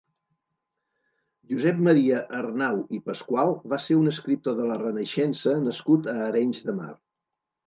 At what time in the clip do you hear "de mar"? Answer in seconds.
6.71-6.91